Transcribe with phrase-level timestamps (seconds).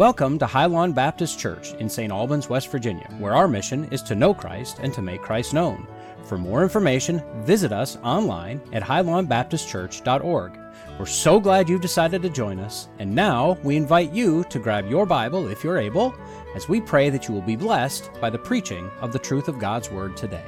[0.00, 2.10] Welcome to Highlawn Baptist Church in St.
[2.10, 5.86] Albans, West Virginia, where our mission is to know Christ and to make Christ known.
[6.24, 10.58] For more information, visit us online at highlawnbaptistchurch.org.
[10.98, 14.88] We're so glad you've decided to join us, and now we invite you to grab
[14.88, 16.14] your Bible if you're able,
[16.54, 19.58] as we pray that you will be blessed by the preaching of the truth of
[19.58, 20.46] God's Word today.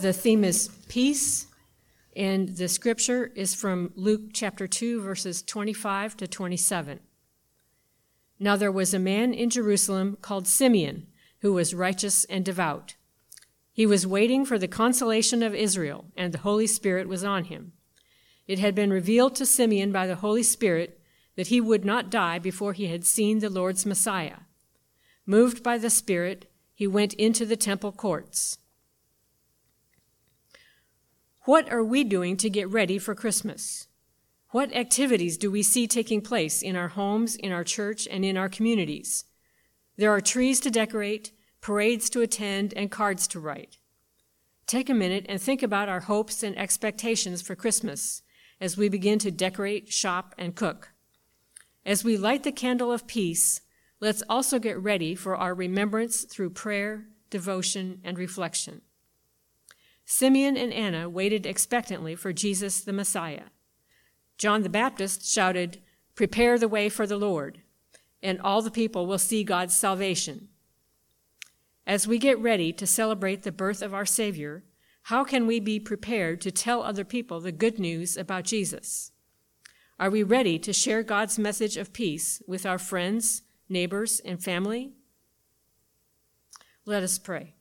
[0.00, 1.46] The theme is peace
[2.16, 7.00] and the scripture is from Luke chapter 2, verses 25 to 27.
[8.38, 11.06] Now there was a man in Jerusalem called Simeon,
[11.40, 12.94] who was righteous and devout.
[13.72, 17.72] He was waiting for the consolation of Israel, and the Holy Spirit was on him.
[18.46, 21.00] It had been revealed to Simeon by the Holy Spirit
[21.36, 24.40] that he would not die before he had seen the Lord's Messiah.
[25.26, 28.58] Moved by the Spirit, he went into the temple courts.
[31.46, 33.86] What are we doing to get ready for Christmas?
[34.52, 38.38] What activities do we see taking place in our homes, in our church, and in
[38.38, 39.26] our communities?
[39.98, 43.76] There are trees to decorate, parades to attend, and cards to write.
[44.66, 48.22] Take a minute and think about our hopes and expectations for Christmas
[48.58, 50.94] as we begin to decorate, shop, and cook.
[51.84, 53.60] As we light the candle of peace,
[54.00, 58.80] let's also get ready for our remembrance through prayer, devotion, and reflection.
[60.04, 63.44] Simeon and Anna waited expectantly for Jesus the Messiah.
[64.36, 65.80] John the Baptist shouted,
[66.14, 67.62] Prepare the way for the Lord,
[68.22, 70.48] and all the people will see God's salvation.
[71.86, 74.64] As we get ready to celebrate the birth of our Savior,
[75.04, 79.12] how can we be prepared to tell other people the good news about Jesus?
[79.98, 84.94] Are we ready to share God's message of peace with our friends, neighbors, and family?
[86.86, 87.53] Let us pray.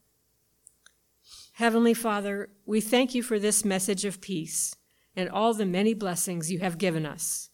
[1.58, 4.76] Heavenly Father, we thank you for this message of peace
[5.16, 7.52] and all the many blessings you have given us.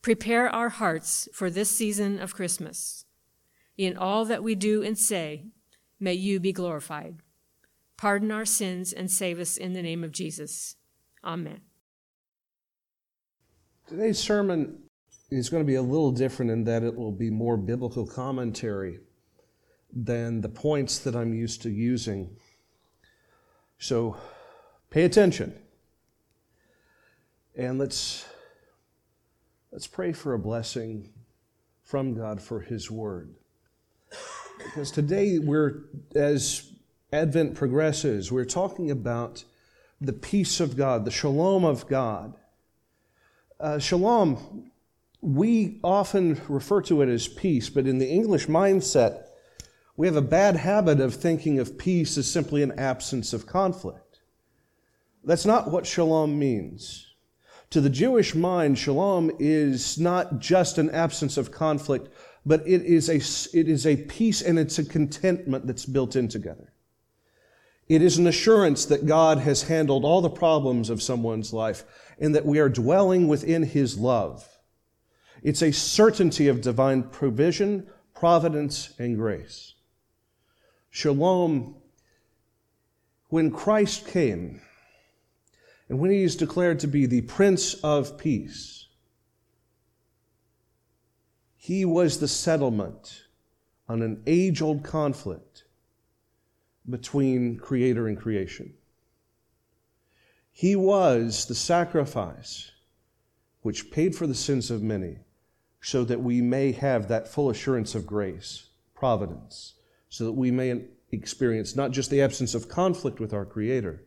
[0.00, 3.04] Prepare our hearts for this season of Christmas.
[3.76, 5.44] In all that we do and say,
[6.00, 7.16] may you be glorified.
[7.98, 10.76] Pardon our sins and save us in the name of Jesus.
[11.22, 11.60] Amen.
[13.86, 14.78] Today's sermon
[15.30, 19.00] is going to be a little different in that it will be more biblical commentary
[19.92, 22.34] than the points that I'm used to using
[23.78, 24.16] so
[24.90, 25.54] pay attention.
[27.56, 28.26] And let's
[29.72, 31.10] let's pray for a blessing
[31.82, 33.34] from God for his word.
[34.58, 35.84] Because today we're
[36.14, 36.70] as
[37.12, 39.44] Advent progresses, we're talking about
[40.00, 42.34] the peace of God, the shalom of God.
[43.58, 44.70] Uh, shalom,
[45.22, 49.25] we often refer to it as peace, but in the English mindset,
[49.96, 54.20] we have a bad habit of thinking of peace as simply an absence of conflict.
[55.24, 57.14] That's not what shalom means.
[57.70, 62.08] To the Jewish mind, shalom is not just an absence of conflict,
[62.44, 63.16] but it is a,
[63.58, 66.72] it is a peace and it's a contentment that's built in together.
[67.88, 71.84] It is an assurance that God has handled all the problems of someone's life
[72.18, 74.48] and that we are dwelling within His love.
[75.42, 79.74] It's a certainty of divine provision, providence, and grace.
[80.96, 81.74] Shalom,
[83.28, 84.62] when Christ came,
[85.90, 88.86] and when he is declared to be the Prince of Peace,
[91.54, 93.24] he was the settlement
[93.86, 95.64] on an age old conflict
[96.88, 98.72] between Creator and creation.
[100.50, 102.70] He was the sacrifice
[103.60, 105.18] which paid for the sins of many,
[105.82, 109.74] so that we may have that full assurance of grace, providence,
[110.08, 114.02] so that we may experience not just the absence of conflict with our Creator,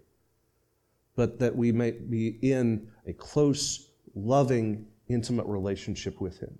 [1.16, 6.58] but that we may be in a close, loving, intimate relationship with Him.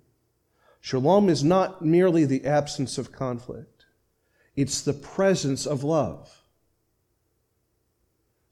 [0.80, 3.86] Shalom is not merely the absence of conflict,
[4.56, 6.36] it's the presence of love.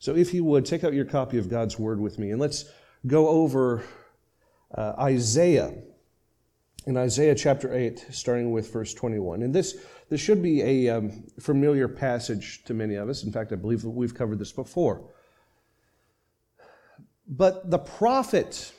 [0.00, 2.66] So, if you would, take out your copy of God's Word with me and let's
[3.06, 3.82] go over
[4.74, 5.74] uh, Isaiah
[6.86, 9.42] in Isaiah chapter 8, starting with verse 21.
[9.42, 9.76] And this,
[10.08, 13.24] this should be a um, familiar passage to many of us.
[13.24, 15.10] In fact, I believe that we've covered this before.
[17.26, 18.72] But the prophet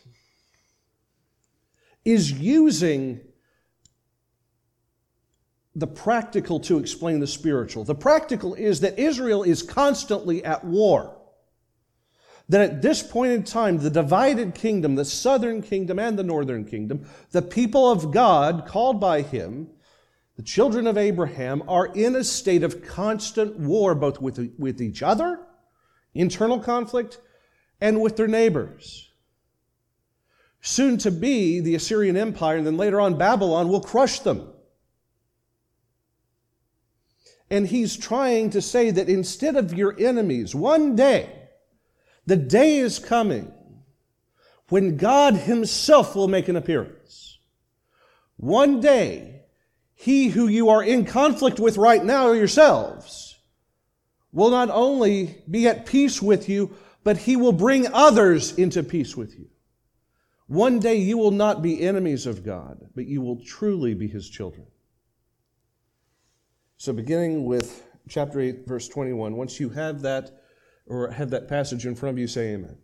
[2.03, 3.21] is using
[5.75, 7.83] the practical to explain the spiritual.
[7.83, 11.15] The practical is that Israel is constantly at war
[12.49, 16.65] that at this point in time, the divided kingdom, the southern kingdom and the northern
[16.65, 19.69] kingdom, the people of God called by him,
[20.39, 25.03] the children of Abraham, are in a state of constant war, both with, with each
[25.03, 25.37] other,
[26.13, 27.19] internal conflict,
[27.81, 29.11] and with their neighbors.
[30.61, 34.49] Soon to be, the Assyrian Empire, and then later on, Babylon, will crush them.
[37.49, 41.49] And he's trying to say that instead of your enemies, one day,
[42.25, 43.51] the day is coming
[44.69, 47.39] when God Himself will make an appearance.
[48.37, 49.38] One day,
[50.01, 53.37] He who you are in conflict with right now yourselves
[54.31, 56.73] will not only be at peace with you,
[57.03, 59.49] but He will bring others into peace with you.
[60.47, 64.29] One day you will not be enemies of God, but you will truly be His
[64.29, 64.67] children.
[66.77, 70.31] So, beginning with chapter 8, verse 21, once you have that
[70.85, 72.77] or have that passage in front of you, say amen.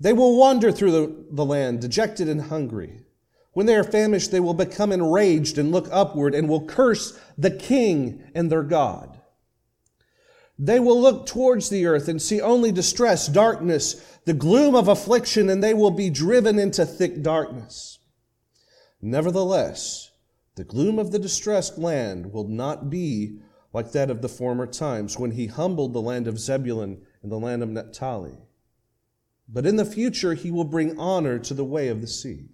[0.00, 3.02] They will wander through the, the land, dejected and hungry.
[3.58, 7.50] When they are famished, they will become enraged and look upward and will curse the
[7.50, 9.20] king and their God.
[10.56, 15.48] They will look towards the earth and see only distress, darkness, the gloom of affliction,
[15.48, 17.98] and they will be driven into thick darkness.
[19.02, 20.12] Nevertheless,
[20.54, 23.40] the gloom of the distressed land will not be
[23.72, 27.40] like that of the former times when he humbled the land of Zebulun and the
[27.40, 28.38] land of Naphtali.
[29.48, 32.50] But in the future, he will bring honor to the way of the sea,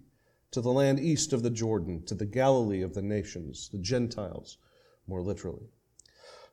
[0.55, 4.57] to the land east of the Jordan, to the Galilee of the nations, the Gentiles,
[5.05, 5.67] more literally.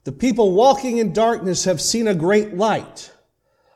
[0.04, 3.12] The people walking in darkness have seen a great light.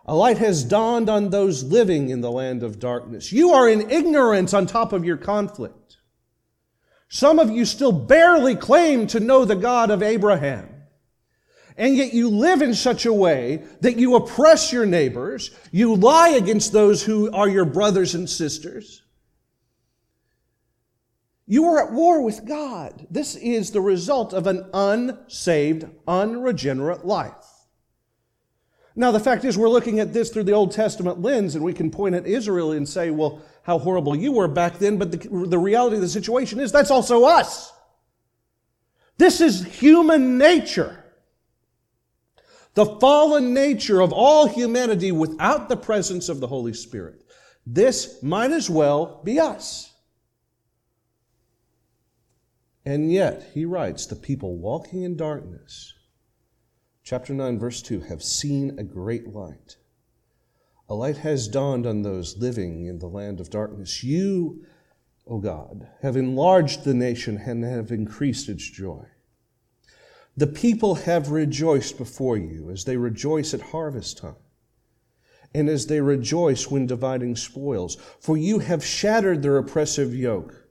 [0.05, 3.33] A light has dawned on those living in the land of darkness.
[3.33, 5.97] You are in ignorance on top of your conflict.
[7.09, 10.77] Some of you still barely claim to know the God of Abraham
[11.79, 16.31] and yet you live in such a way that you oppress your neighbors, you lie
[16.31, 19.03] against those who are your brothers and sisters.
[21.47, 23.07] You are at war with God.
[23.11, 27.33] This is the result of an unsaved, unregenerate life.
[28.97, 31.75] Now, the fact is, we're looking at this through the Old Testament lens, and we
[31.75, 35.47] can point at Israel and say, well, how horrible you were back then, but the,
[35.47, 37.73] the reality of the situation is that's also us.
[39.19, 41.03] This is human nature
[42.77, 47.25] the fallen nature of all humanity without the presence of the Holy Spirit.
[47.67, 49.93] This might as well be us.
[52.87, 55.93] And yet, he writes, the people walking in darkness,
[57.03, 59.77] chapter 9, verse 2, have seen a great light.
[60.89, 64.05] A light has dawned on those living in the land of darkness.
[64.05, 64.65] You,
[65.27, 69.05] O God, have enlarged the nation and have increased its joy.
[70.37, 74.37] The people have rejoiced before you as they rejoice at harvest time
[75.53, 77.97] and as they rejoice when dividing spoils.
[78.21, 80.66] For you have shattered their oppressive yoke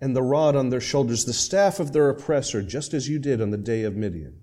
[0.00, 3.40] and the rod on their shoulders, the staff of their oppressor, just as you did
[3.40, 4.40] on the day of Midian.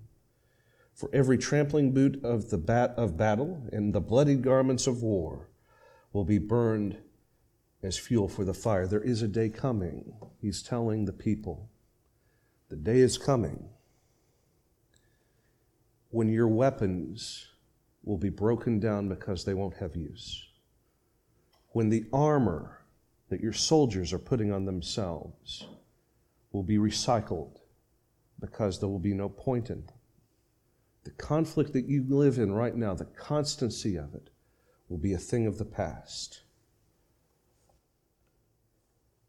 [0.94, 5.50] For every trampling boot of the bat of battle and the bloodied garments of war
[6.13, 6.98] will be burned
[7.83, 8.88] as fuel for the fire.
[8.88, 11.69] There is a day coming, he's telling the people.
[12.69, 13.69] The day is coming
[16.10, 17.48] when your weapons
[18.03, 20.48] will be broken down because they won't have use.
[21.69, 22.76] When the armor
[23.29, 25.68] that your soldiers are putting on themselves
[26.51, 27.57] will be recycled
[28.39, 29.96] because there will be no point in them.
[31.03, 34.29] The conflict that you live in right now, the constancy of it,
[34.89, 36.41] will be a thing of the past.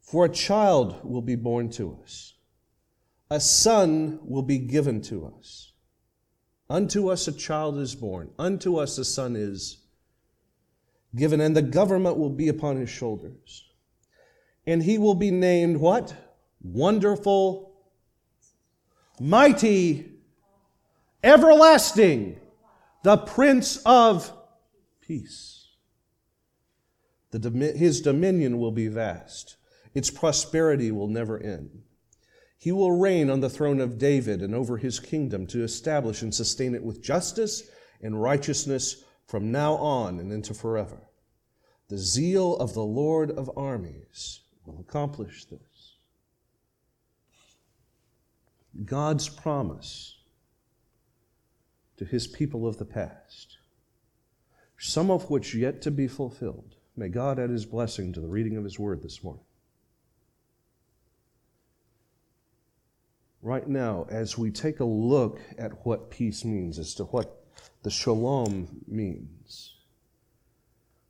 [0.00, 2.34] For a child will be born to us,
[3.30, 5.68] a son will be given to us
[6.70, 9.78] Unto us a child is born, unto us a son is
[11.16, 13.67] given, and the government will be upon his shoulders.
[14.68, 16.14] And he will be named what?
[16.60, 17.72] Wonderful,
[19.18, 20.12] mighty,
[21.24, 22.38] everlasting,
[23.02, 24.30] the Prince of
[25.00, 25.68] Peace.
[27.30, 29.56] The, his dominion will be vast,
[29.94, 31.84] its prosperity will never end.
[32.58, 36.34] He will reign on the throne of David and over his kingdom to establish and
[36.34, 37.62] sustain it with justice
[38.02, 41.08] and righteousness from now on and into forever.
[41.88, 45.96] The zeal of the Lord of armies will accomplish this.
[48.84, 50.18] God's promise
[51.96, 53.58] to his people of the past,
[54.78, 56.76] some of which yet to be fulfilled.
[56.96, 59.44] May God add his blessing to the reading of his word this morning.
[63.42, 67.44] right now as we take a look at what peace means, as to what
[67.82, 69.74] the shalom means.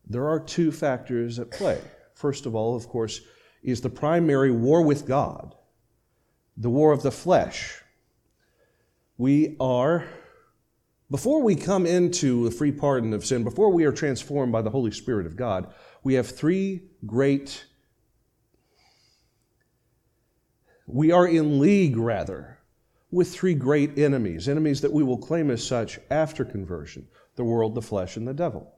[0.09, 1.81] There are two factors at play.
[2.15, 3.21] First of all, of course,
[3.63, 5.55] is the primary war with God,
[6.57, 7.83] the war of the flesh.
[9.17, 10.05] We are
[11.11, 14.71] Before we come into the free pardon of sin, before we are transformed by the
[14.71, 15.73] Holy Spirit of God,
[16.05, 17.65] we have three great,
[20.87, 22.59] we are in league, rather,
[23.11, 27.75] with three great enemies, enemies that we will claim as such after conversion the world,
[27.75, 28.75] the flesh, and the devil.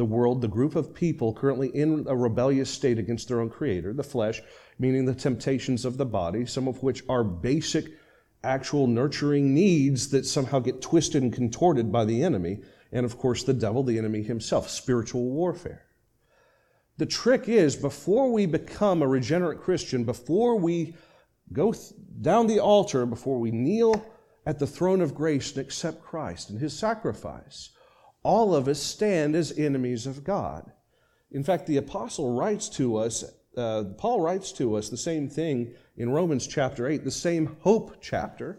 [0.00, 3.92] The world, the group of people currently in a rebellious state against their own Creator,
[3.92, 4.40] the flesh,
[4.78, 7.84] meaning the temptations of the body, some of which are basic
[8.42, 12.62] actual nurturing needs that somehow get twisted and contorted by the enemy.
[12.90, 15.84] And of course, the devil, the enemy himself, spiritual warfare.
[16.96, 20.94] The trick is before we become a regenerate Christian, before we
[21.52, 21.92] go th-
[22.22, 24.02] down the altar, before we kneel
[24.46, 27.68] at the throne of grace and accept Christ and his sacrifice,
[28.22, 30.70] all of us stand as enemies of God.
[31.30, 33.24] In fact, the apostle writes to us,
[33.56, 37.96] uh, Paul writes to us the same thing in Romans chapter 8, the same hope
[38.00, 38.58] chapter,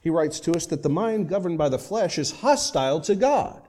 [0.00, 3.66] he writes to us that the mind governed by the flesh is hostile to God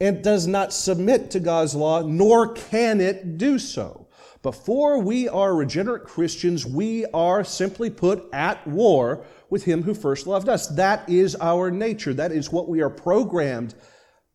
[0.00, 4.08] and does not submit to God's law, nor can it do so.
[4.42, 10.26] Before we are regenerate Christians, we are simply put at war with Him who first
[10.26, 10.66] loved us.
[10.66, 12.12] That is our nature.
[12.12, 13.76] That is what we are programmed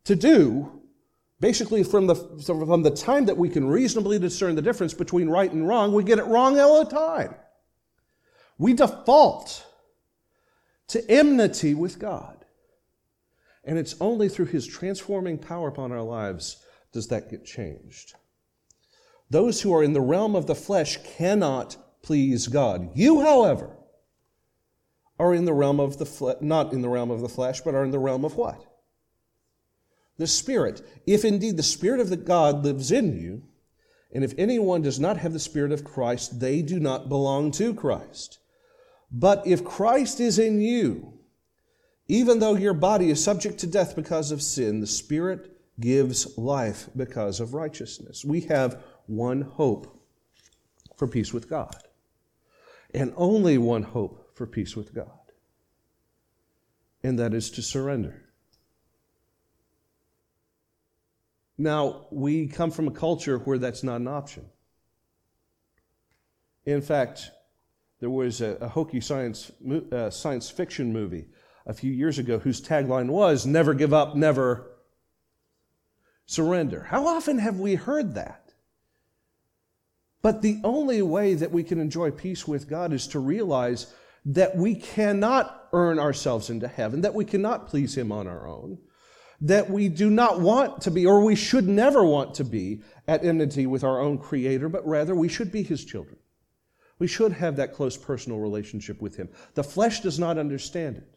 [0.05, 0.77] to do
[1.39, 5.51] Basically, from the, from the time that we can reasonably discern the difference between right
[5.51, 7.35] and wrong, we get it wrong all the time.
[8.57, 9.63] We default
[10.87, 12.43] to enmity with God.
[13.63, 18.15] And it's only through His transforming power upon our lives does that get changed.
[19.29, 22.89] Those who are in the realm of the flesh cannot please God.
[22.95, 23.76] You, however,
[25.19, 27.75] are in the realm of the flesh, not in the realm of the flesh, but
[27.75, 28.63] are in the realm of what?
[30.17, 30.81] the Spirit.
[31.05, 33.43] If indeed the Spirit of the God lives in you,
[34.13, 37.73] and if anyone does not have the Spirit of Christ, they do not belong to
[37.73, 38.39] Christ.
[39.11, 41.13] But if Christ is in you,
[42.07, 46.89] even though your body is subject to death because of sin, the Spirit gives life
[46.95, 48.25] because of righteousness.
[48.25, 49.99] We have one hope
[50.95, 51.83] for peace with God,
[52.93, 55.33] and only one hope for peace with God,
[57.03, 58.23] and that is to surrender.
[61.57, 64.45] Now, we come from a culture where that's not an option.
[66.65, 67.31] In fact,
[67.99, 69.51] there was a, a hokey science,
[69.91, 71.29] uh, science fiction movie
[71.65, 74.71] a few years ago whose tagline was Never give up, never
[76.27, 76.83] surrender.
[76.83, 78.53] How often have we heard that?
[80.21, 83.93] But the only way that we can enjoy peace with God is to realize
[84.27, 88.77] that we cannot earn ourselves into heaven, that we cannot please Him on our own,
[89.39, 93.23] that we do not want to be, or we should never want to be, at
[93.23, 96.17] enmity with our own Creator, but rather we should be His children.
[96.99, 99.29] We should have that close personal relationship with Him.
[99.53, 101.07] The flesh does not understand it.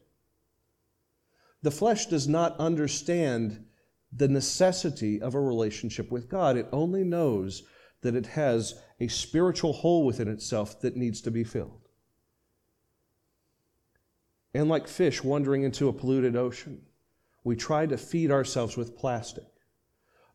[1.63, 3.65] The flesh does not understand
[4.13, 6.57] the necessity of a relationship with God.
[6.57, 7.65] It only knows
[8.03, 11.80] that it has a spiritual hole within itself that needs to be filled.
[14.53, 16.83] And like fish wandering into a polluted ocean,
[17.45, 19.45] we try to feed ourselves with plastic.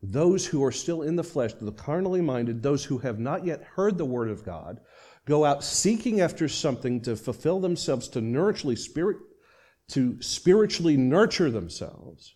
[0.02, 3.62] Those who are still in the flesh, the carnally minded, those who have not yet
[3.62, 4.80] heard the word of God,
[5.26, 9.18] go out seeking after something to fulfill themselves, to nourishly spirit,
[9.88, 12.34] to spiritually nurture themselves.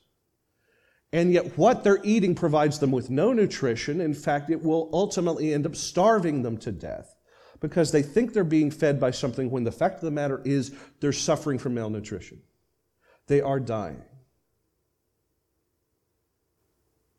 [1.12, 4.00] And yet, what they're eating provides them with no nutrition.
[4.00, 7.14] In fact, it will ultimately end up starving them to death
[7.60, 10.74] because they think they're being fed by something when the fact of the matter is
[11.00, 12.40] they're suffering from malnutrition.
[13.26, 14.02] They are dying.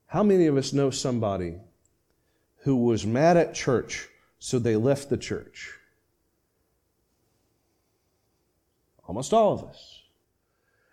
[0.08, 1.56] How many of us know somebody
[2.64, 5.72] who was mad at church, so they left the church?
[9.08, 10.02] Almost all of us.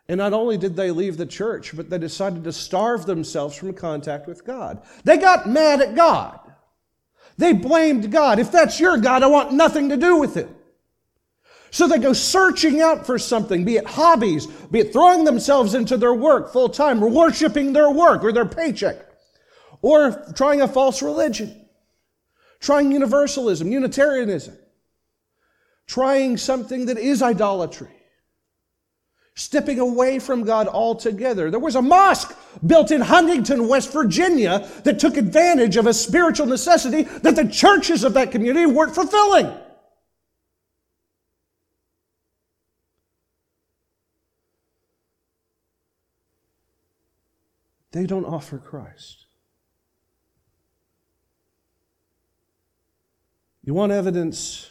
[0.09, 3.75] And not only did they leave the church, but they decided to starve themselves from
[3.75, 4.83] contact with God.
[5.05, 6.48] They got mad at God.
[7.39, 8.39] They blamed God.
[8.39, 10.49] If that's your God, I want nothing to do with it.
[11.71, 15.97] So they go searching out for something, be it hobbies, be it throwing themselves into
[15.97, 19.09] their work full time, or worshiping their work or their paycheck
[19.83, 21.67] or trying a false religion,
[22.61, 24.57] trying universalism, Unitarianism,
[25.87, 27.89] trying something that is idolatry,
[29.39, 31.49] stepping away from God altogether.
[31.49, 36.47] There was a mosque built in Huntington, West Virginia, that took advantage of a spiritual
[36.47, 39.53] necessity that the churches of that community weren't fulfilling.
[47.93, 49.27] They don't offer Christ.
[53.63, 54.69] You want evidence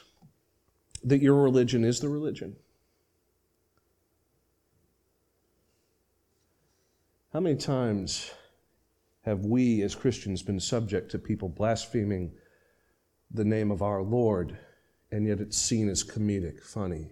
[1.04, 2.58] that your religion is the religion?
[7.34, 8.32] How many times
[9.24, 12.32] have we as Christians been subject to people blaspheming
[13.30, 14.58] the name of our Lord,
[15.12, 17.12] and yet it's seen as comedic, funny?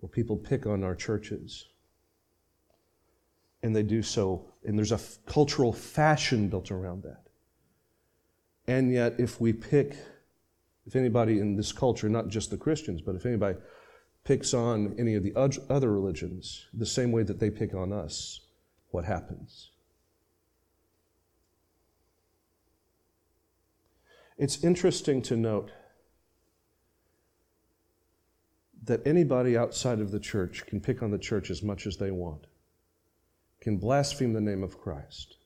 [0.00, 1.66] Or people pick on our churches.
[3.62, 7.22] And they do so, and there's a f- cultural fashion built around that.
[8.66, 9.96] And yet, if we pick,
[10.86, 13.58] if anybody in this culture, not just the Christians, but if anybody
[14.26, 18.40] picks on any of the other religions the same way that they pick on us,
[18.90, 19.70] what happens?
[24.36, 25.70] It's interesting to note
[28.82, 32.10] that anybody outside of the church can pick on the church as much as they
[32.10, 32.46] want,
[33.60, 35.36] can blaspheme the name of Christ.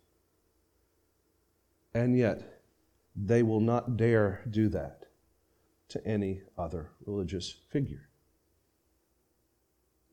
[1.94, 2.62] And yet,
[3.14, 5.04] they will not dare do that
[5.90, 8.09] to any other religious figure.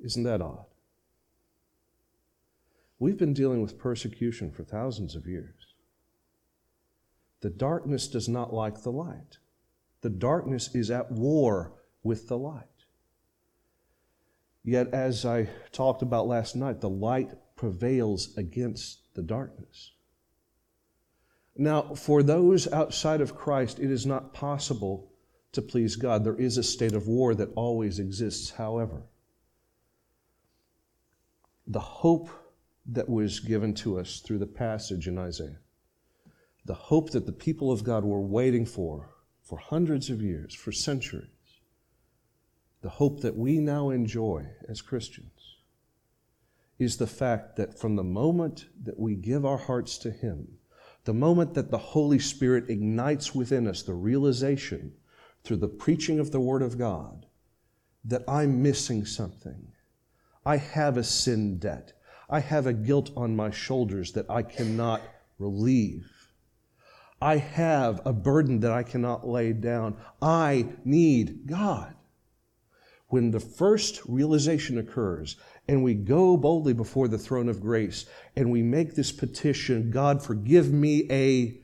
[0.04, 0.66] Isn't that odd?
[3.00, 5.76] We've been dealing with persecution for thousands of years.
[7.42, 9.38] The darkness does not like the light.
[10.02, 11.74] The darkness is at war
[12.04, 12.64] with the light.
[14.64, 19.92] Yet, as I talked about last night, the light prevails against the darkness.
[21.56, 25.12] Now, for those outside of Christ, it is not possible
[25.54, 26.24] to please God.
[26.24, 29.04] There is a state of war that always exists, however.
[31.68, 32.30] The hope
[32.86, 35.60] that was given to us through the passage in Isaiah,
[36.66, 39.10] the hope that the people of God were waiting for
[39.44, 41.30] for hundreds of years, for centuries,
[42.82, 45.58] the hope that we now enjoy as Christians
[46.80, 50.48] is the fact that from the moment that we give our hearts to Him,
[51.06, 54.94] the moment that the Holy Spirit ignites within us the realization
[55.44, 57.26] through the preaching of the Word of God
[58.06, 59.74] that I'm missing something.
[60.48, 61.92] I have a sin debt.
[62.30, 65.02] I have a guilt on my shoulders that I cannot
[65.38, 66.10] relieve.
[67.22, 69.98] I have a burden that I cannot lay down.
[70.22, 71.94] I need God.
[73.10, 75.36] When the first realization occurs
[75.68, 78.06] and we go boldly before the throne of grace
[78.38, 81.60] and we make this petition God, forgive me, a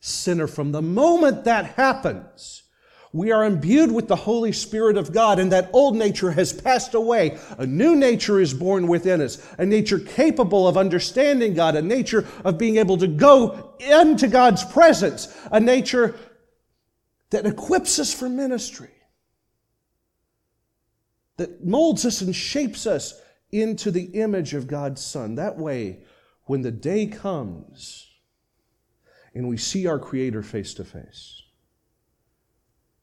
[0.00, 0.46] sinner.
[0.46, 2.62] From the moment that happens,
[3.12, 6.94] we are imbued with the Holy Spirit of God, and that old nature has passed
[6.94, 7.38] away.
[7.58, 12.26] A new nature is born within us, a nature capable of understanding God, a nature
[12.44, 16.16] of being able to go into God's presence, a nature
[17.30, 18.90] that equips us for ministry
[21.38, 23.18] that molds us and shapes us
[23.50, 25.36] into the image of God's Son.
[25.36, 26.00] That way,
[26.44, 28.06] when the day comes
[29.34, 31.42] and we see our Creator face to face,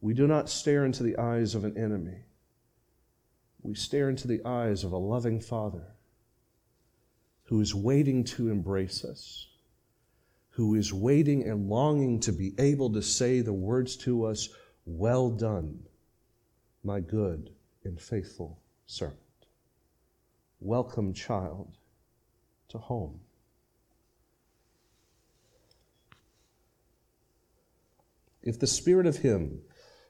[0.05, 2.19] we do not stare into the eyes of an enemy.
[3.63, 5.95] We stare into the eyes of a loving Father
[7.45, 9.47] who is waiting to embrace us,
[10.51, 14.49] who is waiting and longing to be able to say the words to us,
[14.85, 15.79] Well done,
[16.83, 17.49] my good
[17.83, 19.17] and faithful servant.
[20.59, 21.77] Welcome, child,
[22.69, 23.21] to home.
[28.43, 29.61] If the spirit of him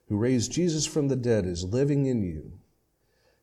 [0.07, 2.53] who raised Jesus from the dead is living in you,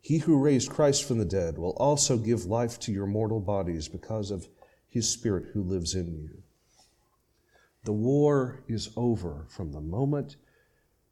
[0.00, 3.88] he who raised Christ from the dead will also give life to your mortal bodies
[3.88, 4.48] because of
[4.88, 6.42] his spirit who lives in you.
[7.84, 10.36] The war is over from the moment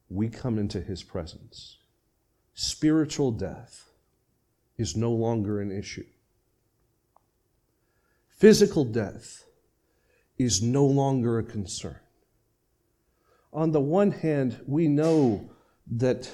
[0.09, 1.79] we come into his presence
[2.53, 3.91] spiritual death
[4.77, 6.05] is no longer an issue.
[8.29, 9.45] Physical death
[10.37, 12.01] is no longer a concern.
[13.53, 15.51] On the one hand, we know
[15.91, 16.31] that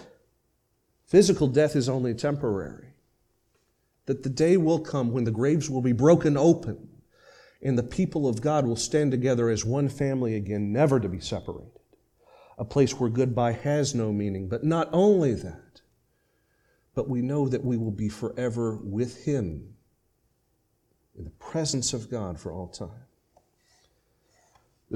[1.07, 2.89] physical death is only temporary,
[4.05, 6.89] that the day will come when the graves will be broken open
[7.63, 11.21] and the people of God will stand together as one family again, never to be
[11.21, 11.73] separated.
[12.59, 14.49] A place where goodbye has no meaning.
[14.49, 15.81] But not only that,
[16.95, 19.75] but we know that we will be forever with Him
[21.17, 23.06] in the presence of God for all time.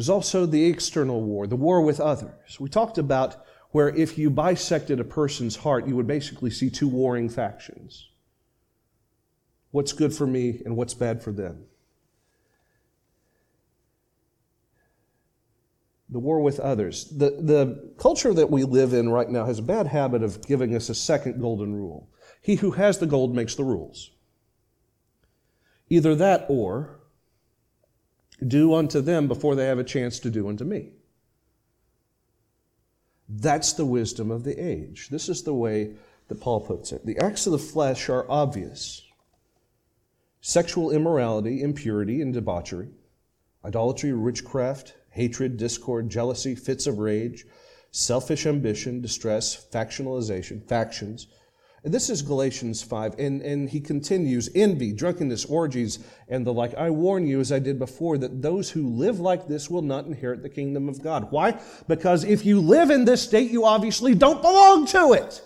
[0.01, 2.59] There's also the external war, the war with others.
[2.59, 6.89] We talked about where if you bisected a person's heart, you would basically see two
[6.89, 8.09] warring factions
[9.73, 11.65] what's good for me and what's bad for them.
[16.09, 17.05] the war with others.
[17.05, 20.75] The, the culture that we live in right now has a bad habit of giving
[20.75, 22.09] us a second golden rule.
[22.41, 24.11] He who has the gold makes the rules.
[25.91, 27.00] Either that or
[28.47, 30.91] do unto them before they have a chance to do unto me.
[33.29, 35.09] That's the wisdom of the age.
[35.09, 35.95] This is the way
[36.29, 37.07] that Paul puts it.
[37.07, 39.03] The acts of the flesh are obvious
[40.41, 42.89] sexual immorality, impurity, and debauchery,
[43.65, 47.45] idolatry, witchcraft, hatred, discord, jealousy, fits of rage,
[47.91, 51.27] selfish ambition, distress, factionalization, factions.
[51.83, 56.75] This is Galatians 5, and, and he continues envy, drunkenness, orgies, and the like.
[56.75, 60.05] I warn you, as I did before, that those who live like this will not
[60.05, 61.31] inherit the kingdom of God.
[61.31, 61.59] Why?
[61.89, 65.43] Because if you live in this state, you obviously don't belong to it.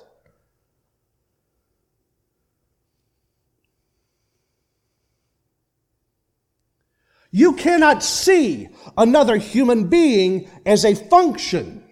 [7.31, 11.84] You cannot see another human being as a function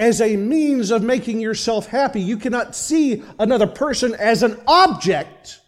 [0.00, 2.22] as a means of making yourself happy.
[2.22, 5.60] You cannot see another person as an object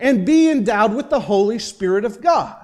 [0.00, 2.56] and be endowed with the Holy Spirit of God.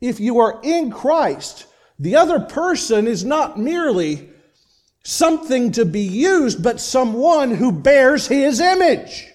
[0.00, 1.66] If you are in Christ,
[1.98, 4.30] the other person is not merely
[5.04, 9.26] something to be used, but someone who bears his image.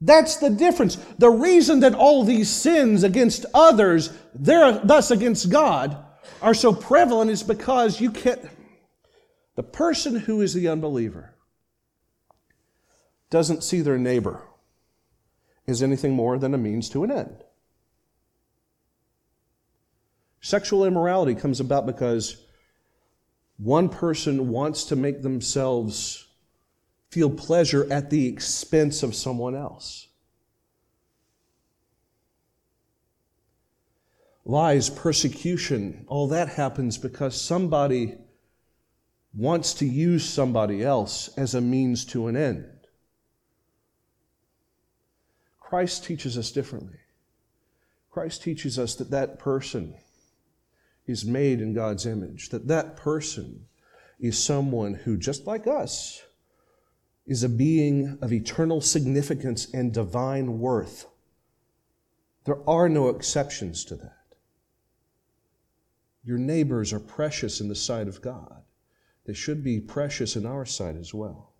[0.00, 0.94] That's the difference.
[1.18, 5.96] The reason that all these sins against others, they're thus against God,
[6.40, 8.40] are so prevalent is because you can't.
[9.54, 11.34] The person who is the unbeliever
[13.30, 14.42] doesn't see their neighbor
[15.66, 17.44] as anything more than a means to an end.
[20.40, 22.44] Sexual immorality comes about because
[23.58, 26.26] one person wants to make themselves
[27.10, 30.08] feel pleasure at the expense of someone else.
[34.44, 38.16] Lies, persecution, all that happens because somebody
[39.34, 42.66] wants to use somebody else as a means to an end.
[45.60, 46.98] Christ teaches us differently.
[48.10, 49.94] Christ teaches us that that person
[51.06, 53.66] is made in God's image, that that person
[54.20, 56.22] is someone who, just like us,
[57.26, 61.06] is a being of eternal significance and divine worth.
[62.44, 64.21] There are no exceptions to that.
[66.24, 68.62] Your neighbors are precious in the sight of God.
[69.26, 71.52] They should be precious in our sight as well.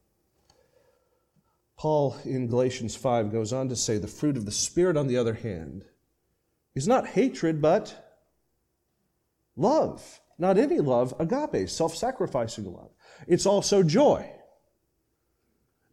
[1.77, 5.17] Paul in Galatians 5 goes on to say the fruit of the Spirit, on the
[5.17, 5.85] other hand,
[6.75, 8.17] is not hatred, but
[9.57, 10.21] love.
[10.39, 12.91] Not any love, agape, self sacrificing love.
[13.27, 14.31] It's also joy.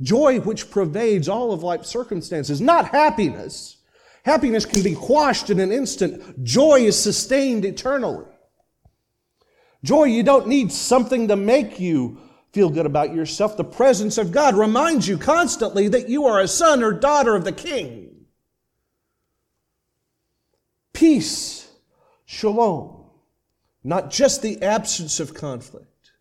[0.02, 3.78] Joy which pervades all of life's circumstances, not happiness.
[4.24, 6.44] Happiness can be quashed in an instant.
[6.44, 8.26] Joy is sustained eternally.
[9.84, 12.18] Joy, you don't need something to make you
[12.52, 13.56] feel good about yourself.
[13.56, 17.46] The presence of God reminds you constantly that you are a son or daughter of
[17.46, 18.26] the King.
[20.94, 21.72] Peace,
[22.26, 23.06] shalom,
[23.84, 26.12] not just the absence of conflict,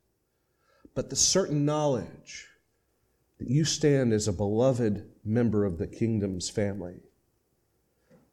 [0.94, 2.46] but the certain knowledge
[3.38, 7.00] that you stand as a beloved member of the kingdom's family.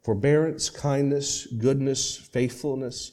[0.04, 3.12] Forbearance, kindness, goodness, faithfulness,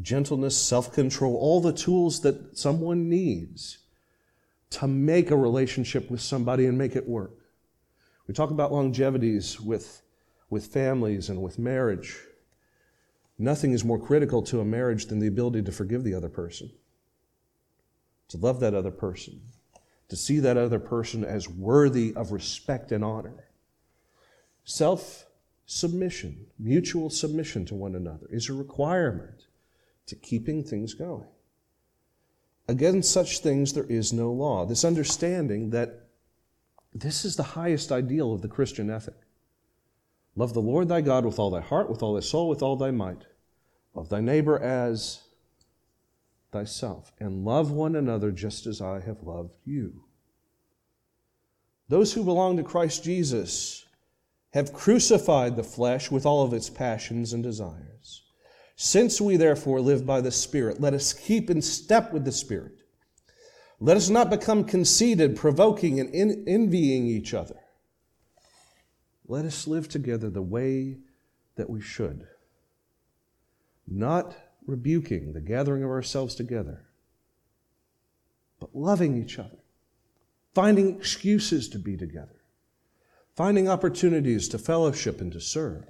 [0.00, 3.78] gentleness, self control, all the tools that someone needs
[4.70, 7.32] to make a relationship with somebody and make it work.
[8.26, 10.02] We talk about longevities with,
[10.48, 12.18] with families and with marriage.
[13.38, 16.70] Nothing is more critical to a marriage than the ability to forgive the other person,
[18.28, 19.40] to love that other person,
[20.08, 23.48] to see that other person as worthy of respect and honor.
[24.64, 25.26] Self
[25.66, 29.46] submission, mutual submission to one another, is a requirement
[30.06, 31.26] to keeping things going.
[32.68, 34.64] Against such things there is no law.
[34.64, 36.08] This understanding that
[36.94, 39.16] this is the highest ideal of the Christian ethic.
[40.36, 42.76] Love the Lord thy God with all thy heart, with all thy soul, with all
[42.76, 43.24] thy might.
[43.94, 45.22] Love thy neighbor as
[46.52, 50.04] thyself, and love one another just as I have loved you.
[51.88, 53.86] Those who belong to Christ Jesus
[54.52, 58.21] have crucified the flesh with all of its passions and desires.
[58.84, 62.82] Since we therefore live by the Spirit, let us keep in step with the Spirit.
[63.78, 67.60] Let us not become conceited, provoking, and envying each other.
[69.28, 70.96] Let us live together the way
[71.54, 72.26] that we should,
[73.86, 74.34] not
[74.66, 76.88] rebuking the gathering of ourselves together,
[78.58, 79.58] but loving each other,
[80.56, 82.42] finding excuses to be together,
[83.36, 85.84] finding opportunities to fellowship and to serve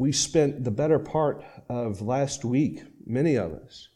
[0.00, 3.90] we spent the better part of last week, many of us,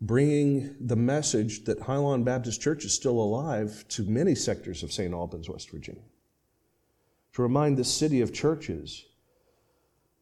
[0.00, 5.12] bringing the message that Highlawn Baptist Church is still alive to many sectors of St.
[5.12, 6.04] Albans, West Virginia.
[7.32, 9.06] To remind the city of churches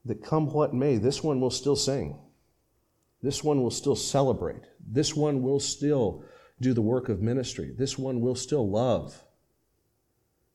[0.06, 2.18] that come what may, this one will still sing.
[3.20, 4.62] This one will still celebrate.
[4.80, 6.24] This one will still
[6.58, 7.70] do the work of ministry.
[7.76, 9.22] This one will still love.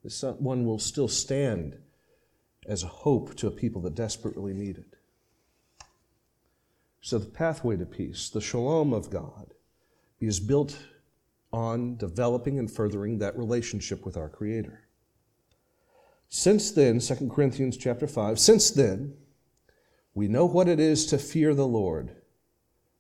[0.04, 1.78] This one will still stand
[2.68, 4.98] as a hope to a people that desperately need it.
[7.02, 9.54] So, the pathway to peace, the shalom of God,
[10.20, 10.78] is built
[11.54, 14.82] on developing and furthering that relationship with our Creator.
[16.30, 19.14] Since then, 2 Corinthians chapter 5, since then,
[20.14, 22.12] we know what it is to fear the Lord.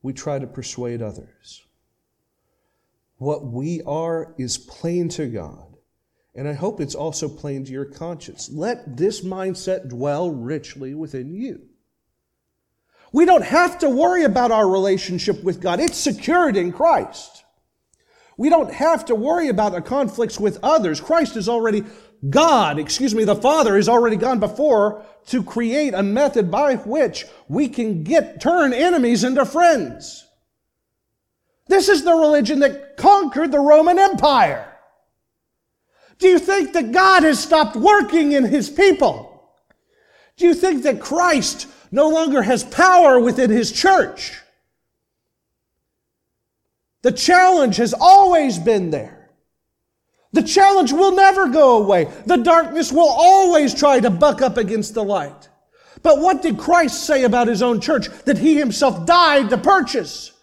[0.01, 1.65] We try to persuade others.
[3.17, 5.66] What we are is plain to God,
[6.37, 8.49] and I hope it's also plain to your conscience.
[8.51, 11.61] Let this mindset dwell richly within you.
[13.11, 15.79] We don't have to worry about our relationship with God.
[15.79, 17.43] It's secured in Christ.
[18.37, 21.01] We don't have to worry about the conflicts with others.
[21.01, 21.83] Christ is already,
[22.29, 27.25] God, excuse me, the Father has already gone before to create a method by which
[27.47, 30.23] we can get, turn enemies into friends.
[31.67, 34.76] This is the religion that conquered the Roman Empire.
[36.19, 39.51] Do you think that God has stopped working in his people?
[40.37, 44.39] Do you think that Christ no longer has power within his church.
[47.03, 49.29] The challenge has always been there.
[50.33, 52.11] The challenge will never go away.
[52.25, 55.49] The darkness will always try to buck up against the light.
[56.03, 60.33] But what did Christ say about his own church that he himself died to purchase?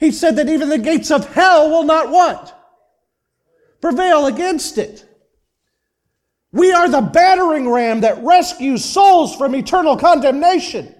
[0.00, 2.54] He said that even the gates of hell will not what?
[3.80, 5.07] Prevail against it.
[6.52, 10.94] We are the battering ram that rescues souls from eternal condemnation.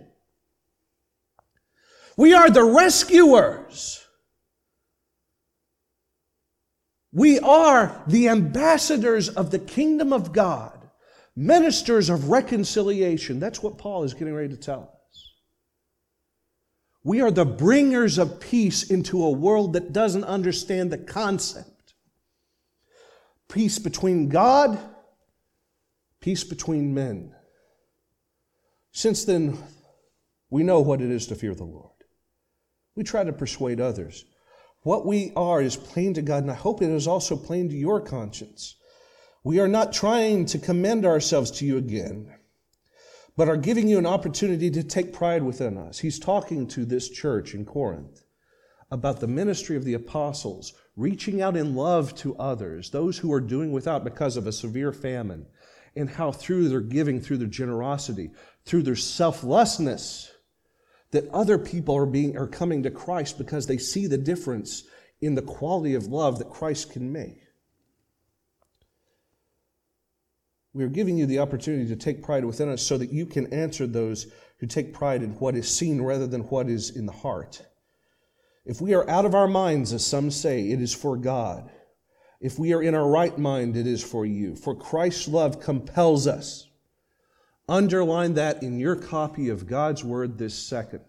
[2.16, 4.04] We are the rescuers.
[7.12, 10.90] We are the ambassadors of the kingdom of God,
[11.34, 13.40] ministers of reconciliation.
[13.40, 15.32] That's what Paul is getting ready to tell us.
[17.04, 21.94] We are the bringers of peace into a world that doesn't understand the concept.
[23.48, 24.78] Peace between God
[26.20, 27.34] peace between men.
[28.92, 29.58] Since then,
[30.50, 31.92] we know what it is to fear the Lord.
[32.96, 34.24] We try to persuade others.
[34.82, 37.76] What we are is plain to God, and I hope it is also plain to
[37.76, 38.76] your conscience.
[39.44, 42.34] We are not trying to commend ourselves to you again,
[43.36, 46.00] but are giving you an opportunity to take pride within us.
[46.00, 48.24] He's talking to this church in Corinth
[48.90, 53.40] about the ministry of the apostles, reaching out in love to others, those who are
[53.40, 55.46] doing without because of a severe famine,
[55.98, 58.30] and how through their giving, through their generosity,
[58.64, 60.30] through their selflessness,
[61.10, 64.84] that other people are being are coming to Christ because they see the difference
[65.20, 67.42] in the quality of love that Christ can make.
[70.74, 73.52] We are giving you the opportunity to take pride within us so that you can
[73.52, 74.26] answer those
[74.58, 77.62] who take pride in what is seen rather than what is in the heart.
[78.64, 81.70] If we are out of our minds, as some say, it is for God.
[82.40, 84.54] If we are in our right mind, it is for you.
[84.54, 86.68] For Christ's love compels us.
[87.68, 91.04] Underline that in your copy of God's Word this second.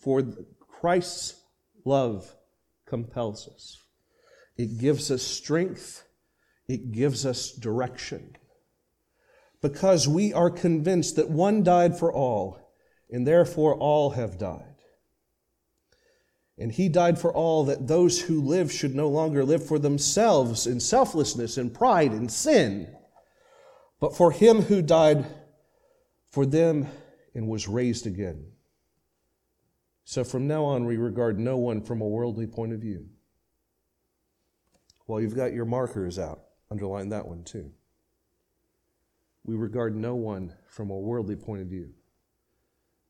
[0.00, 0.22] For
[0.58, 1.40] Christ's
[1.84, 2.34] love
[2.86, 3.82] compels us.
[4.56, 6.04] It gives us strength,
[6.66, 8.36] it gives us direction.
[9.60, 12.74] Because we are convinced that one died for all,
[13.10, 14.75] and therefore all have died.
[16.58, 20.66] And he died for all that those who live should no longer live for themselves
[20.66, 22.88] in selflessness and pride and sin,
[24.00, 25.26] but for him who died
[26.30, 26.88] for them
[27.34, 28.46] and was raised again.
[30.04, 33.06] So from now on, we regard no one from a worldly point of view.
[35.06, 36.42] Well, you've got your markers out.
[36.70, 37.72] Underline that one too.
[39.44, 41.90] We regard no one from a worldly point of view.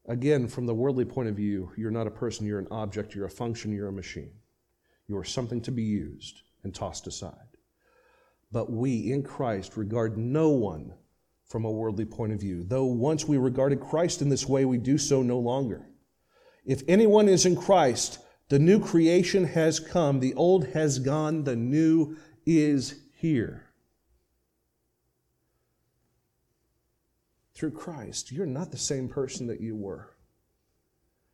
[0.09, 3.27] Again, from the worldly point of view, you're not a person, you're an object, you're
[3.27, 4.33] a function, you're a machine.
[5.09, 7.33] You are something to be used and tossed aside.
[8.53, 10.95] But we in Christ regard no one
[11.45, 12.65] from a worldly point of view.
[12.65, 15.89] Though once we regarded Christ in this way, we do so no longer.
[16.65, 21.57] If anyone is in Christ, the new creation has come, the old has gone, the
[21.57, 23.66] new is here.
[27.57, 30.15] Through Christ, you're not the same person that you were.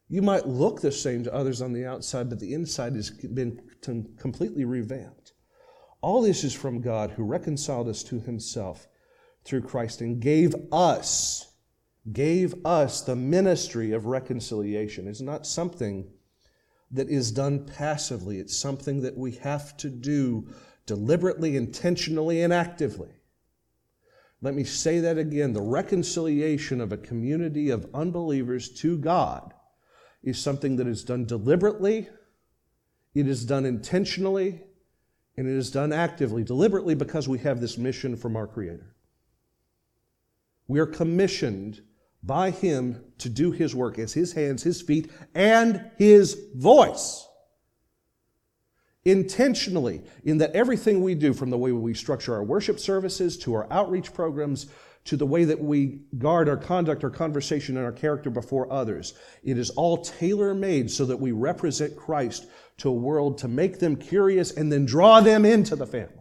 [0.09, 3.61] You might look the same to others on the outside, but the inside has been
[4.19, 5.33] completely revamped.
[6.01, 8.87] All this is from God who reconciled us to himself
[9.45, 11.53] through Christ and gave us,
[12.13, 15.09] gave us the ministry of reconciliation.
[15.09, 16.09] It's not something
[16.91, 20.47] that is done passively, it's something that we have to do
[20.87, 23.22] deliberately, intentionally, and actively.
[24.43, 25.53] Let me say that again.
[25.53, 29.55] The reconciliation of a community of unbelievers to God
[30.23, 32.09] is something that is done deliberately,
[33.15, 34.63] it is done intentionally,
[35.37, 38.95] And it is done actively, deliberately, because we have this mission from our Creator.
[40.69, 41.81] We are commissioned
[42.23, 47.27] by Him to do His work as His hands, His feet, and His voice.
[49.05, 53.55] Intentionally, in that everything we do, from the way we structure our worship services to
[53.55, 54.67] our outreach programs
[55.05, 59.15] to the way that we guard our conduct, our conversation, and our character before others,
[59.43, 62.47] it is all tailor made so that we represent Christ
[62.79, 66.15] to a world to make them curious and then draw them into the family.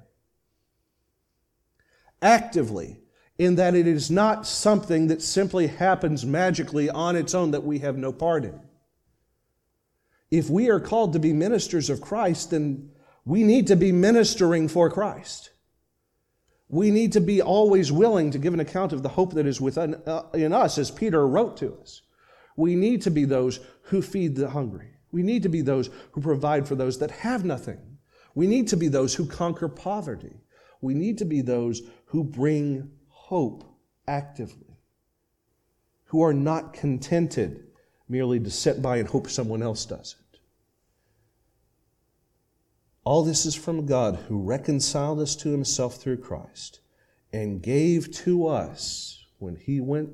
[2.23, 2.99] Actively,
[3.37, 7.79] in that it is not something that simply happens magically on its own that we
[7.79, 8.59] have no part in.
[10.31, 12.89] If we are called to be ministers of Christ, then
[13.25, 15.51] we need to be ministering for Christ.
[16.69, 19.59] We need to be always willing to give an account of the hope that is
[19.59, 22.01] within uh, in us, as Peter wrote to us.
[22.55, 24.91] We need to be those who feed the hungry.
[25.11, 27.97] We need to be those who provide for those that have nothing.
[28.33, 30.41] We need to be those who conquer poverty.
[30.79, 33.65] We need to be those who bring hope
[34.07, 34.77] actively,
[36.05, 37.67] who are not contented
[38.07, 40.15] merely to sit by and hope someone else does.
[43.03, 46.81] All this is from God who reconciled us to himself through Christ
[47.33, 50.11] and gave to us, when he went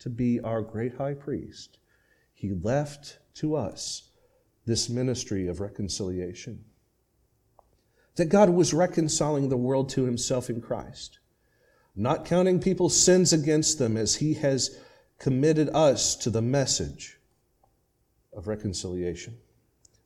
[0.00, 1.78] to be our great high priest,
[2.34, 4.10] he left to us
[4.64, 6.64] this ministry of reconciliation.
[8.16, 11.20] That God was reconciling the world to himself in Christ
[11.96, 14.78] not counting people's sins against them as he has
[15.18, 17.18] committed us to the message
[18.34, 19.38] of reconciliation.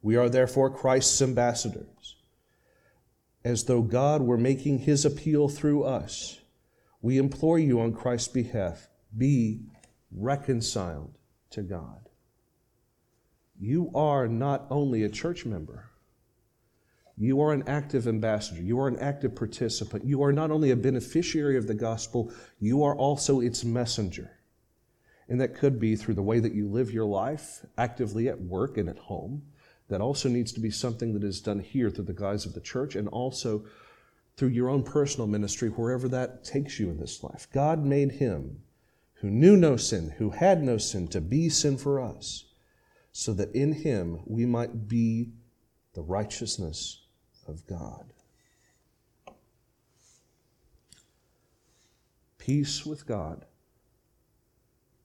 [0.02, 2.16] We are therefore Christ's ambassadors.
[3.44, 6.40] As though God were making his appeal through us,
[7.02, 9.62] we implore you on Christ's behalf be
[10.10, 11.16] reconciled
[11.50, 12.08] to God.
[13.58, 15.90] You are not only a church member,
[17.20, 18.62] you are an active ambassador.
[18.62, 20.06] You are an active participant.
[20.06, 24.30] You are not only a beneficiary of the gospel, you are also its messenger.
[25.28, 28.78] And that could be through the way that you live your life, actively at work
[28.78, 29.42] and at home.
[29.90, 32.60] That also needs to be something that is done here through the guise of the
[32.60, 33.64] church and also
[34.36, 37.46] through your own personal ministry, wherever that takes you in this life.
[37.52, 38.62] God made him
[39.14, 42.44] who knew no sin, who had no sin, to be sin for us,
[43.12, 45.32] so that in him we might be
[45.92, 47.02] the righteousness
[47.46, 48.12] of God.
[52.38, 53.44] Peace with God,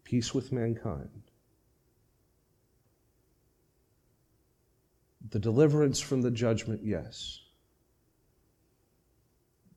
[0.06, 1.25] peace with mankind.
[5.30, 7.40] The deliverance from the judgment, yes.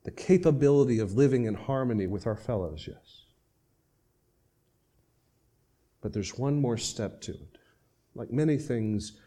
[0.03, 3.23] The capability of living in harmony with our fellows, yes.
[6.01, 7.57] But there's one more step to it.
[8.15, 9.19] Like many things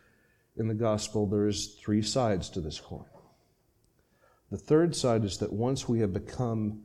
[0.57, 3.05] in the gospel, there's three sides to this coin.
[4.51, 6.83] The third side is that once we have become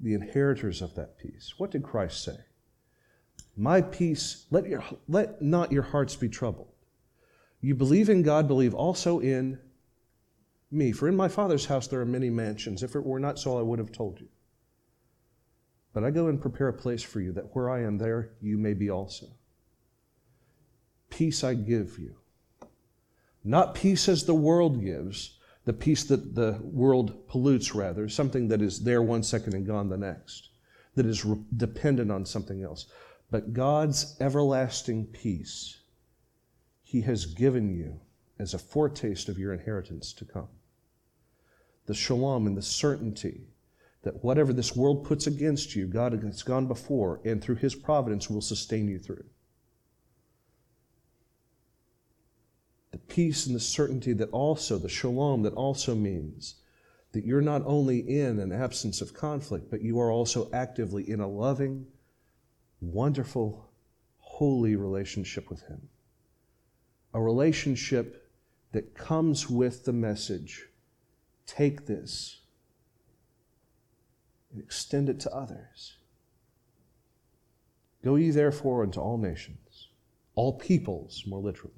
[0.00, 2.38] the inheritors of that peace, what did Christ say?
[3.56, 6.68] My peace, let, your, let not your hearts be troubled.
[7.60, 9.58] You believe in God, believe also in
[10.70, 10.92] me.
[10.92, 12.82] For in my Father's house there are many mansions.
[12.82, 14.28] If it were not so, I would have told you.
[15.94, 18.58] But I go and prepare a place for you, that where I am, there you
[18.58, 19.26] may be also.
[21.08, 22.16] Peace I give you.
[23.42, 28.60] Not peace as the world gives, the peace that the world pollutes, rather, something that
[28.60, 30.50] is there one second and gone the next,
[30.96, 32.86] that is re- dependent on something else.
[33.30, 35.80] But God's everlasting peace,
[36.82, 38.00] He has given you
[38.38, 40.48] as a foretaste of your inheritance to come.
[41.86, 43.48] The shalom and the certainty
[44.02, 48.30] that whatever this world puts against you, God has gone before and through His providence
[48.30, 49.24] will sustain you through.
[52.96, 56.54] the peace and the certainty that also, the shalom that also means
[57.12, 61.20] that you're not only in an absence of conflict, but you are also actively in
[61.20, 61.86] a loving,
[62.80, 63.68] wonderful,
[64.18, 65.88] holy relationship with Him.
[67.14, 68.30] A relationship
[68.72, 70.66] that comes with the message
[71.46, 72.40] take this
[74.52, 75.96] and extend it to others.
[78.04, 79.88] Go ye therefore unto all nations,
[80.34, 81.72] all peoples, more literally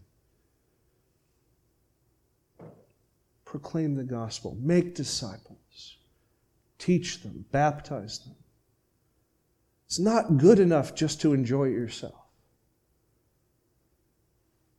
[3.49, 5.97] proclaim the gospel, make disciples,
[6.79, 8.37] teach them, baptize them.
[9.89, 12.27] It's not good enough just to enjoy yourself.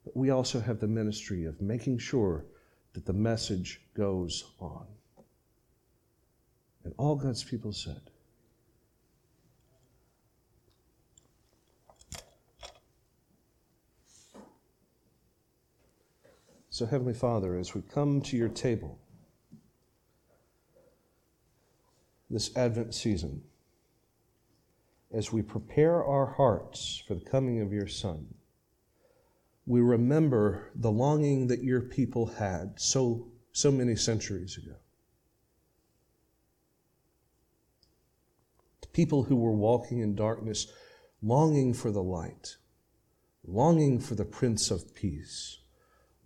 [0.06, 2.46] But we also have the ministry of making sure
[2.94, 4.86] that the message goes on.
[6.84, 8.02] And all God's people said,
[16.70, 19.00] So, Heavenly Father, as we come to your table
[22.30, 23.42] this Advent season,
[25.12, 28.34] as we prepare our hearts for the coming of your Son,
[29.66, 34.76] we remember the longing that your people had so, so many centuries ago.
[38.82, 40.72] The people who were walking in darkness,
[41.22, 42.58] longing for the light,
[43.46, 45.60] longing for the Prince of Peace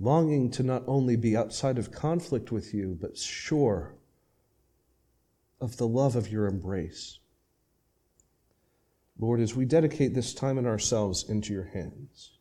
[0.04, 3.96] longing to not only be outside of conflict with you, but sure
[5.62, 7.20] of the love of your embrace.
[9.20, 12.32] Lord, as we dedicate this time and ourselves into your hands,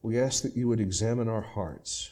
[0.00, 2.10] we ask that you would examine our hearts,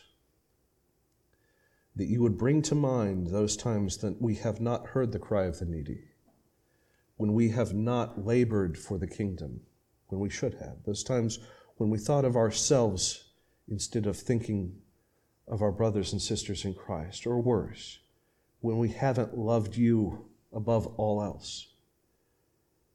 [1.97, 5.45] that you would bring to mind those times that we have not heard the cry
[5.45, 6.05] of the needy,
[7.17, 9.61] when we have not labored for the kingdom,
[10.09, 11.39] when we should have, those times
[11.77, 13.31] when we thought of ourselves
[13.69, 14.77] instead of thinking
[15.49, 17.99] of our brothers and sisters in Christ, or worse,
[18.61, 21.70] when we haven't loved you above all else.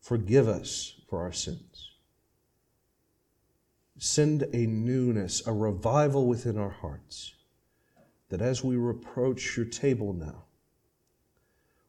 [0.06, 1.94] Forgive us for our sins.
[3.98, 7.34] Send a newness, a revival within our hearts,
[8.30, 10.44] that as we approach your table now,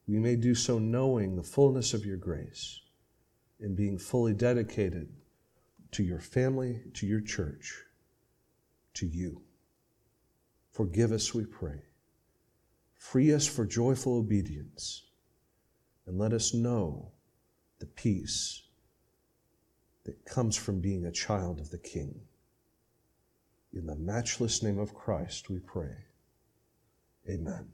[0.08, 2.80] we may do so knowing the fullness of your grace
[3.60, 5.10] and being fully dedicated
[5.90, 7.82] to your family, to your church
[8.94, 9.42] to you.
[10.72, 11.82] Forgive us, we pray.
[12.94, 15.02] Free us for joyful obedience,
[16.06, 17.12] and let us know
[17.78, 18.62] the peace
[20.04, 22.20] that comes from being a child of the King.
[23.72, 25.96] In the matchless name of Christ, we pray.
[27.28, 27.72] Amen.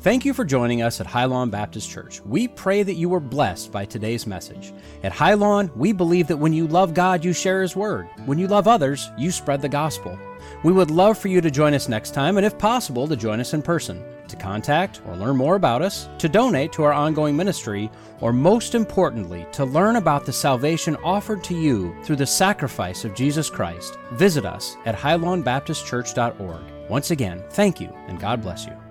[0.00, 2.20] Thank you for joining us at Highlawn Baptist Church.
[2.20, 4.74] We pray that you were blessed by today's message.
[5.02, 8.06] At Highlawn, we believe that when you love God, you share His Word.
[8.26, 10.18] When you love others, you spread the gospel.
[10.62, 13.40] We would love for you to join us next time, and if possible, to join
[13.40, 14.04] us in person.
[14.34, 17.88] To contact or learn more about us, to donate to our ongoing ministry,
[18.20, 23.14] or most importantly, to learn about the salvation offered to you through the sacrifice of
[23.14, 26.90] Jesus Christ, visit us at highlawnbaptistchurch.org.
[26.90, 28.83] Once again, thank you, and God bless you.